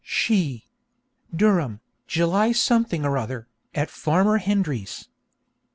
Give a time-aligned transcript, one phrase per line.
[0.03, 0.67] _She
[1.31, 5.07] Durham, July something or other, At Farmer Hendry's.